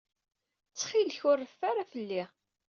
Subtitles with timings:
[0.71, 2.23] Ttxil-k, ur reffu ara fell-i.